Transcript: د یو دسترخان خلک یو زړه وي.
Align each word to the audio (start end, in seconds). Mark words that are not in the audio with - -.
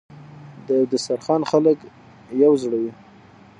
د 0.65 0.67
یو 0.77 0.85
دسترخان 0.93 1.41
خلک 1.51 1.77
یو 2.43 2.53
زړه 2.63 2.77
وي. 2.81 2.91